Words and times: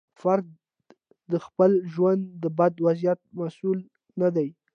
فرد 0.21 0.45
د 1.31 1.33
خپل 1.45 1.71
ژوند 1.93 2.21
د 2.43 2.45
بد 2.57 2.73
وضعیت 2.85 3.19
مسوول 3.37 3.79
نه 4.21 4.29
دی. 4.35 4.47